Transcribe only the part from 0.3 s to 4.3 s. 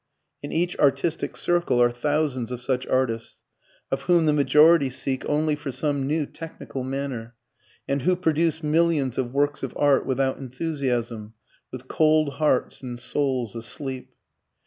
In each artistic circle are thousands of such artists, of whom